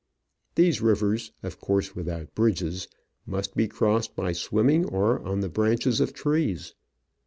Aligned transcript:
These 0.55 0.81
rivers— 0.81 1.31
of 1.43 1.59
course 1.59 1.93
without 1.95 2.33
bridges— 2.33 2.87
must 3.27 3.55
be 3.55 3.67
crossed 3.67 4.15
by 4.15 4.31
swimming 4.31 4.83
or 4.85 5.19
on 5.23 5.41
the 5.41 5.47
branches 5.49 5.99
of 6.01 6.11
trees. 6.11 6.73